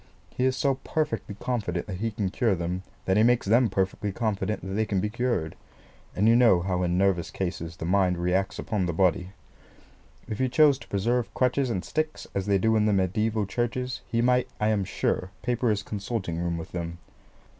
[0.31, 4.11] He is so perfectly confident that he can cure them, that he makes them perfectly
[4.11, 5.55] confident that they can be cured;
[6.15, 9.29] and you know how in nervous cases the mind reacts upon the body.
[10.27, 14.01] If he chose to preserve crutches and sticks, as they do in the mediaeval churches,
[14.07, 16.97] he might, I am sure, paper his consulting room with them.